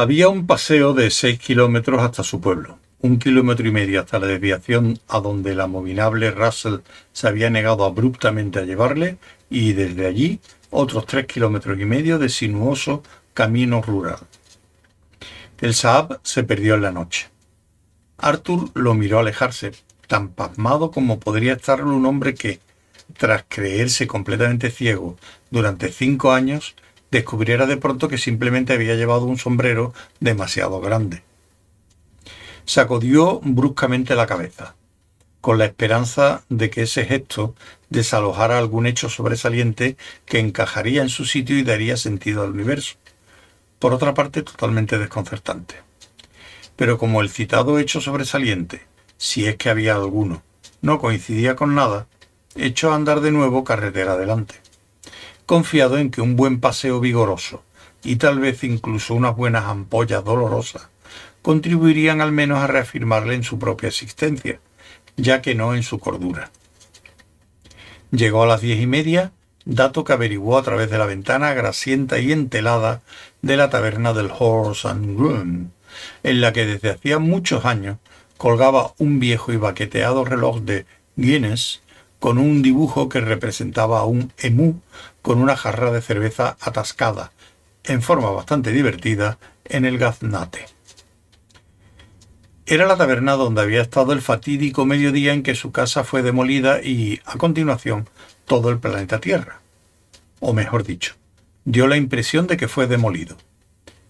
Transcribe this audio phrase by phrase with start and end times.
[0.00, 4.26] Había un paseo de seis kilómetros hasta su pueblo, un kilómetro y medio hasta la
[4.26, 6.78] desviación a donde el abominable Russell
[7.12, 9.18] se había negado abruptamente a llevarle
[9.48, 13.04] y desde allí otros tres kilómetros y medio de sinuoso
[13.34, 14.18] camino rural.
[15.60, 17.28] El Saab se perdió en la noche.
[18.18, 19.72] Arthur lo miró alejarse,
[20.08, 22.58] tan pasmado como podría estarlo un hombre que,
[23.16, 25.16] tras creerse completamente ciego
[25.52, 26.74] durante cinco años,
[27.14, 31.22] descubriera de pronto que simplemente había llevado un sombrero demasiado grande.
[32.64, 34.74] Sacudió bruscamente la cabeza,
[35.40, 37.54] con la esperanza de que ese gesto
[37.88, 39.96] desalojara algún hecho sobresaliente
[40.26, 42.96] que encajaría en su sitio y daría sentido al universo.
[43.78, 45.76] Por otra parte, totalmente desconcertante.
[46.74, 48.82] Pero como el citado hecho sobresaliente,
[49.18, 50.42] si es que había alguno,
[50.82, 52.08] no coincidía con nada,
[52.56, 54.63] echó a andar de nuevo carretera adelante
[55.46, 57.62] confiado en que un buen paseo vigoroso
[58.02, 60.88] y tal vez incluso unas buenas ampollas dolorosas
[61.42, 64.60] contribuirían al menos a reafirmarle en su propia existencia,
[65.16, 66.50] ya que no en su cordura.
[68.10, 69.32] Llegó a las diez y media,
[69.66, 73.02] dato que averiguó a través de la ventana grasienta y entelada
[73.42, 75.70] de la taberna del Horse and Groom,
[76.22, 77.98] en la que desde hacía muchos años
[78.38, 80.86] colgaba un viejo y baqueteado reloj de
[81.16, 81.82] Guinness
[82.18, 84.80] con un dibujo que representaba a un emú
[85.22, 87.32] con una jarra de cerveza atascada,
[87.84, 90.66] en forma bastante divertida, en el gaznate.
[92.66, 96.82] Era la taberna donde había estado el fatídico mediodía en que su casa fue demolida
[96.82, 98.08] y, a continuación,
[98.46, 99.60] todo el planeta Tierra.
[100.40, 101.14] O mejor dicho,
[101.64, 103.36] dio la impresión de que fue demolido.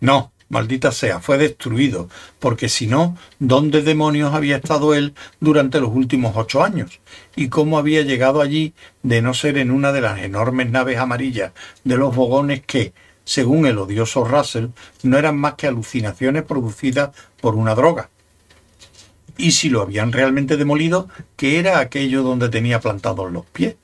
[0.00, 5.90] No, maldita sea, fue destruido, porque si no, ¿dónde demonios había estado él durante los
[5.90, 7.00] últimos ocho años?
[7.34, 11.52] ¿Y cómo había llegado allí de no ser en una de las enormes naves amarillas
[11.82, 12.92] de los bogones que,
[13.24, 14.68] según el odioso Russell,
[15.02, 17.10] no eran más que alucinaciones producidas
[17.40, 18.10] por una droga?
[19.36, 23.74] Y si lo habían realmente demolido, ¿qué era aquello donde tenía plantados los pies?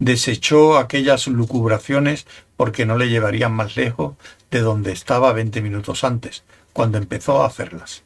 [0.00, 2.26] Desechó aquellas lucubraciones
[2.58, 4.16] porque no le llevarían más lejos
[4.50, 6.42] de donde estaba veinte minutos antes,
[6.72, 8.02] cuando empezó a hacerlas.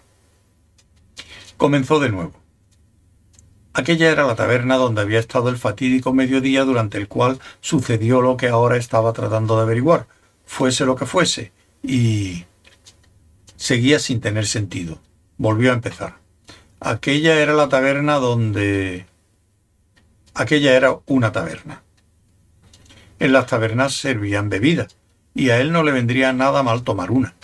[1.56, 2.34] Comenzó de nuevo.
[3.72, 8.36] Aquella era la taberna donde había estado el fatídico mediodía durante el cual sucedió lo
[8.36, 10.06] que ahora estaba tratando de averiguar,
[10.44, 11.50] fuese lo que fuese,
[11.82, 12.44] y...
[13.56, 14.98] seguía sin tener sentido.
[15.38, 16.18] Volvió a empezar.
[16.78, 19.06] Aquella era la taberna donde...
[20.34, 21.82] Aquella era una taberna.
[23.22, 24.97] En las tabernas servían bebidas,
[25.33, 27.34] y a él no le vendría nada mal tomar una.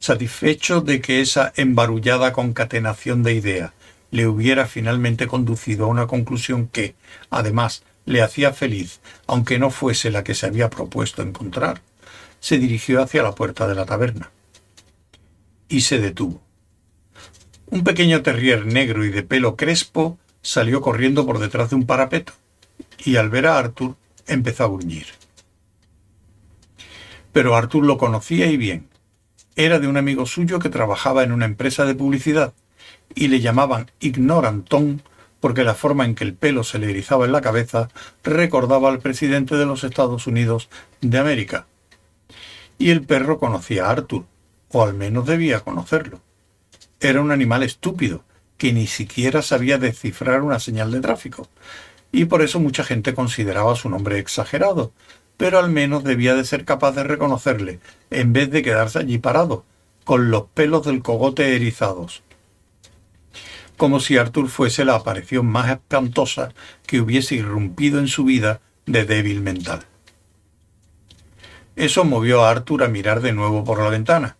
[0.00, 3.70] Satisfecho de que esa embarullada concatenación de ideas
[4.10, 6.96] le hubiera finalmente conducido a una conclusión que,
[7.30, 11.82] además, le hacía feliz, aunque no fuese la que se había propuesto encontrar,
[12.40, 14.32] se dirigió hacia la puerta de la taberna.
[15.68, 16.42] Y se detuvo.
[17.66, 22.32] Un pequeño terrier negro y de pelo crespo salió corriendo por detrás de un parapeto,
[23.04, 23.94] y al ver a Arthur
[24.26, 25.06] empezó a gruñir.
[27.32, 28.88] Pero Arthur lo conocía y bien.
[29.56, 32.54] Era de un amigo suyo que trabajaba en una empresa de publicidad
[33.14, 35.02] y le llamaban Ignorantón
[35.40, 37.88] porque la forma en que el pelo se le erizaba en la cabeza
[38.22, 40.68] recordaba al presidente de los Estados Unidos
[41.00, 41.66] de América.
[42.78, 44.26] Y el perro conocía a Arthur,
[44.70, 46.20] o al menos debía conocerlo.
[47.00, 48.24] Era un animal estúpido,
[48.58, 51.48] que ni siquiera sabía descifrar una señal de tráfico,
[52.12, 54.92] y por eso mucha gente consideraba su nombre exagerado,
[55.36, 59.64] pero al menos debía de ser capaz de reconocerle, en vez de quedarse allí parado,
[60.04, 62.22] con los pelos del cogote erizados.
[63.76, 66.52] Como si Arthur fuese la aparición más espantosa
[66.86, 69.84] que hubiese irrumpido en su vida de débil mental.
[71.76, 74.36] Eso movió a Arthur a mirar de nuevo por la ventana,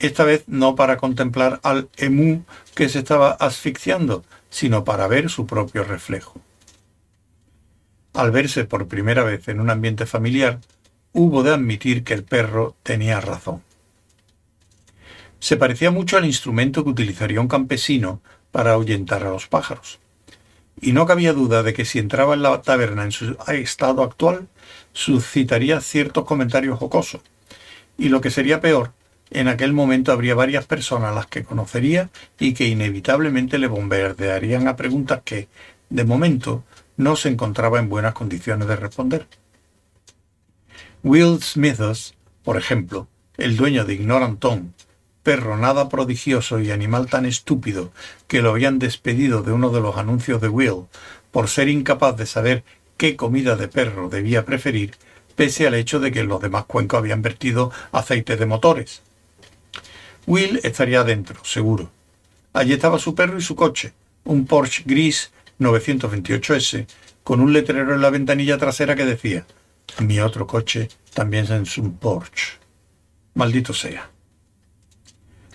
[0.00, 2.44] esta vez no para contemplar al emú
[2.74, 6.40] que se estaba asfixiando, sino para ver su propio reflejo.
[8.12, 10.58] Al verse por primera vez en un ambiente familiar,
[11.12, 13.62] hubo de admitir que el perro tenía razón.
[15.38, 18.20] Se parecía mucho al instrumento que utilizaría un campesino
[18.50, 20.00] para ahuyentar a los pájaros.
[20.80, 24.48] Y no cabía duda de que si entraba en la taberna en su estado actual,
[24.92, 27.22] suscitaría ciertos comentarios jocosos.
[27.96, 28.92] Y lo que sería peor,
[29.30, 34.68] en aquel momento habría varias personas a las que conocería y que inevitablemente le bombardearían
[34.68, 35.48] a preguntas que,
[35.90, 36.64] de momento,
[37.00, 39.26] no se encontraba en buenas condiciones de responder.
[41.02, 42.14] Will Smithers,
[42.44, 43.08] por ejemplo,
[43.38, 44.74] el dueño de Ignoranton,
[45.22, 47.90] perro nada prodigioso y animal tan estúpido
[48.28, 50.88] que lo habían despedido de uno de los anuncios de Will
[51.30, 52.64] por ser incapaz de saber
[52.98, 54.94] qué comida de perro debía preferir,
[55.36, 59.00] pese al hecho de que los demás cuencos habían vertido aceite de motores.
[60.26, 61.90] Will estaría adentro, seguro.
[62.52, 63.94] Allí estaba su perro y su coche,
[64.24, 66.86] un Porsche gris 928S,
[67.22, 69.46] con un letrero en la ventanilla trasera que decía,
[69.98, 72.58] mi otro coche también es un Porsche.
[73.34, 74.10] Maldito sea.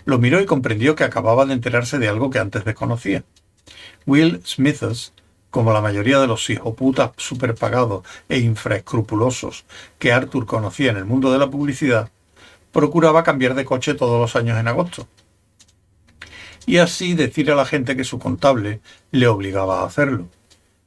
[0.04, 3.24] Lo miró y comprendió que acababa de enterarse de algo que antes desconocía.
[4.06, 5.12] Will Smithers,
[5.50, 9.64] como la mayoría de los hijoputas superpagados e infraescrupulosos
[9.98, 12.10] que Arthur conocía en el mundo de la publicidad,
[12.72, 15.08] procuraba cambiar de coche todos los años en agosto.
[16.66, 18.80] Y así decir a la gente que su contable
[19.12, 20.28] le obligaba a hacerlo.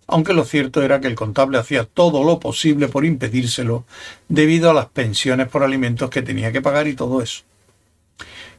[0.08, 3.86] Aunque lo cierto era que el contable hacía todo lo posible por impedírselo
[4.28, 7.44] debido a las pensiones por alimentos que tenía que pagar y todo eso.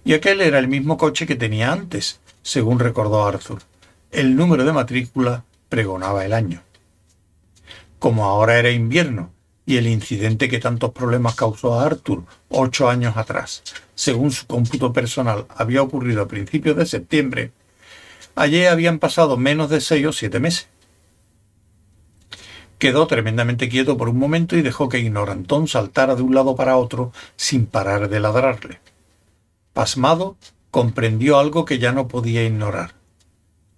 [0.04, 3.62] Y aquel era el mismo coche que tenía antes, según recordó Arthur
[4.10, 6.62] el número de matrícula pregonaba el año.
[7.98, 9.30] Como ahora era invierno
[9.70, 13.62] y el incidente que tantos problemas causó a Arthur ocho años atrás,
[13.94, 17.52] según su cómputo personal, había ocurrido a principios de septiembre,
[18.34, 20.68] allí habían pasado menos de seis o siete meses.
[22.78, 26.76] Quedó tremendamente quieto por un momento y dejó que Ignorantón saltara de un lado para
[26.76, 28.80] otro sin parar de ladrarle.
[29.72, 30.36] Pasmado,
[30.72, 32.94] comprendió algo que ya no podía ignorar.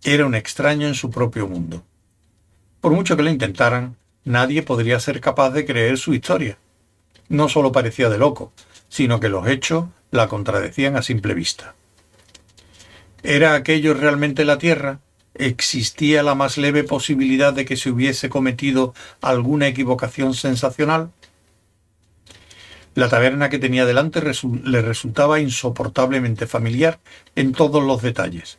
[0.02, 1.82] Era un extraño en su propio mundo.
[2.80, 6.58] Por mucho que lo intentaran, nadie podría ser capaz de creer su historia.
[7.28, 8.52] No solo parecía de loco,
[8.88, 11.74] sino que los hechos la contradecían a simple vista.
[13.22, 15.00] ¿Era aquello realmente la Tierra?
[15.34, 21.10] ¿Existía la más leve posibilidad de que se hubiese cometido alguna equivocación sensacional?
[22.94, 27.00] La taberna que tenía delante le resultaba insoportablemente familiar
[27.34, 28.58] en todos los detalles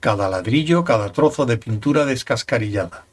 [0.00, 3.04] cada ladrillo, cada trozo de pintura descascarillada.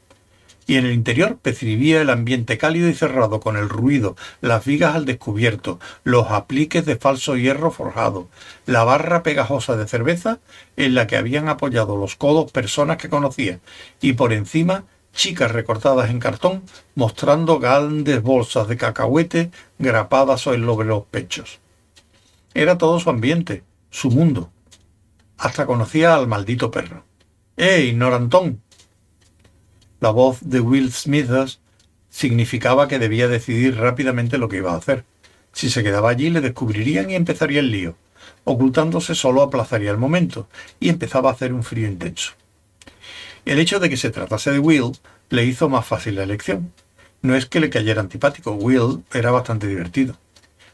[0.68, 4.94] Y en el interior percibía el ambiente cálido y cerrado con el ruido, las vigas
[4.94, 8.28] al descubierto, los apliques de falso hierro forjado,
[8.66, 10.40] la barra pegajosa de cerveza
[10.76, 13.60] en la que habían apoyado los codos personas que conocía,
[14.02, 14.84] y por encima
[15.14, 16.62] chicas recortadas en cartón
[16.94, 21.60] mostrando grandes bolsas de cacahuete grapadas sobre los pechos.
[22.52, 24.50] Era todo su ambiente, su mundo,
[25.38, 27.04] hasta conocía al maldito perro.
[27.56, 28.60] ¡Eh, ignorantón!
[30.00, 31.58] La voz de Will Smithers
[32.08, 35.04] significaba que debía decidir rápidamente lo que iba a hacer.
[35.52, 37.96] Si se quedaba allí le descubrirían y empezaría el lío.
[38.44, 40.48] Ocultándose solo aplazaría el momento,
[40.78, 42.32] y empezaba a hacer un frío intenso.
[43.44, 44.92] El hecho de que se tratase de Will
[45.30, 46.72] le hizo más fácil la elección.
[47.20, 50.16] No es que le cayera antipático, Will era bastante divertido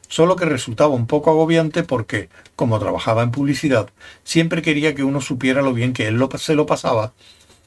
[0.06, 3.90] solo que resultaba un poco agobiante porque, como trabajaba en publicidad,
[4.22, 7.12] siempre quería que uno supiera lo bien que él se lo pasaba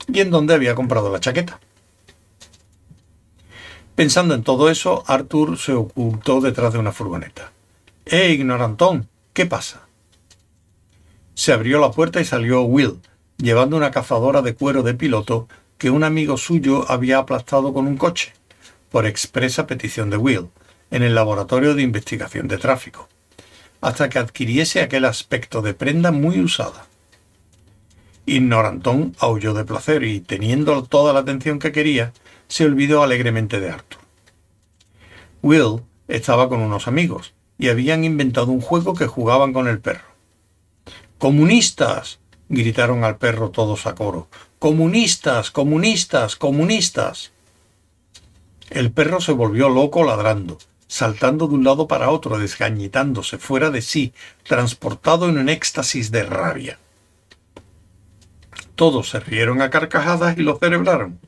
[0.07, 1.59] y en dónde había comprado la chaqueta.
[3.95, 7.51] Pensando en todo eso, Arthur se ocultó detrás de una furgoneta.
[8.05, 9.09] ¡Eh, ignorantón!
[9.33, 9.87] ¿Qué pasa?
[11.33, 12.99] Se abrió la puerta y salió Will,
[13.37, 15.47] llevando una cazadora de cuero de piloto
[15.77, 18.33] que un amigo suyo había aplastado con un coche,
[18.91, 20.49] por expresa petición de Will
[20.91, 23.09] en el laboratorio de investigación de tráfico,
[23.81, 26.87] hasta que adquiriese aquel aspecto de prenda muy usada.
[28.27, 32.13] Ignorantón aulló de placer y, teniendo toda la atención que quería,
[32.47, 34.01] se olvidó alegremente de Arthur.
[35.41, 40.05] Will estaba con unos amigos y habían inventado un juego que jugaban con el perro.
[41.17, 42.19] ¡Comunistas!
[42.49, 44.27] gritaron al perro todos a coro.
[44.59, 45.49] ¡Comunistas!
[45.49, 46.35] ¡Comunistas!
[46.35, 47.31] ¡Comunistas!
[48.69, 53.81] El perro se volvió loco ladrando saltando de un lado para otro, desgañitándose fuera de
[53.81, 56.79] sí, transportado en un éxtasis de rabia.
[58.77, 61.19] Todos se rieron a carcajadas y lo celebraron,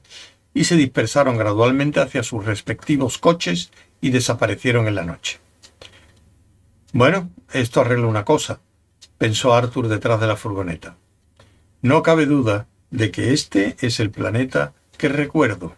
[0.53, 5.39] y se dispersaron gradualmente hacia sus respectivos coches y desaparecieron en la noche.
[6.93, 8.59] Bueno, esto arregla una cosa,
[9.17, 10.97] pensó Arthur detrás de la furgoneta.
[11.81, 15.75] No cabe duda de que este es el planeta que recuerdo.